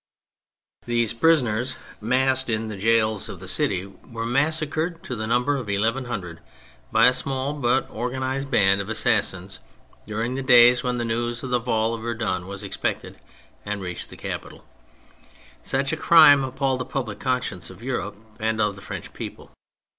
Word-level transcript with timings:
These 0.87 1.13
prisoners, 1.13 1.75
massed 2.01 2.49
in 2.49 2.69
the 2.69 2.75
lails 2.75 3.29
of 3.29 3.39
the 3.39 3.45
120 3.45 3.67
THE 3.67 3.81
FRENCH 3.83 3.99
REVOLUTION 4.01 4.01
city, 4.01 4.15
were 4.15 4.25
massacred 4.25 5.03
to 5.03 5.15
the 5.15 5.27
number 5.27 5.55
of 5.57 5.69
eleven 5.69 6.05
hundred 6.05 6.39
by 6.91 7.05
a 7.05 7.13
small 7.13 7.53
but 7.53 7.87
organised 7.91 8.49
band 8.49 8.81
of 8.81 8.89
assassins 8.89 9.59
during 10.07 10.33
the 10.33 10.41
days 10.41 10.81
when 10.81 10.97
the 10.97 11.05
news 11.05 11.43
of 11.43 11.51
the 11.51 11.61
fall 11.61 11.93
of 11.93 12.01
Verdun 12.01 12.45
w^as 12.45 12.63
expected 12.63 13.19
and 13.63 13.79
reached 13.81 14.09
the 14.09 14.17
capital. 14.17 14.65
Such 15.61 15.93
a 15.93 15.97
crime 15.97 16.43
appalled 16.43 16.79
the 16.79 16.85
public 16.85 17.19
con 17.19 17.43
science 17.43 17.69
of 17.69 17.83
Europe 17.83 18.15
and 18.39 18.59
of 18.59 18.73
the 18.73 18.81
French 18.81 19.13
people. 19.13 19.51